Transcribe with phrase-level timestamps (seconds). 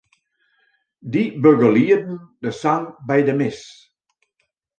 [1.11, 3.59] Dy begelieden de sang by de mis.